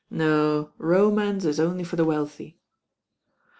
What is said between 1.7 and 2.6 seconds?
for the wealthy."